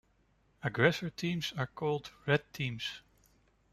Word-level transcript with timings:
Aggressor 0.63 1.11
teams 1.11 1.53
are 1.55 1.67
called 1.67 2.09
"red" 2.25 2.41
teams. 2.53 3.03